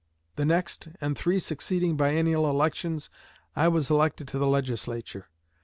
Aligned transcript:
The 0.35 0.45
next, 0.45 0.87
and 0.99 1.15
three 1.15 1.39
succeeding 1.39 1.95
biennial 1.95 2.49
elections, 2.49 3.11
I 3.55 3.67
was 3.67 3.91
elected 3.91 4.27
to 4.29 4.39
the 4.39 4.47
Legislature. 4.47 5.27